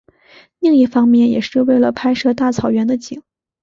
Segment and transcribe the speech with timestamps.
[0.57, 3.21] 另一方面也是为了拍摄大草原的景。